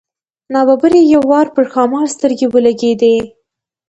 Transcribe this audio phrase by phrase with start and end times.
[0.53, 3.15] نا ببره یې یو وار پر ښامار سترګې ولګېدې.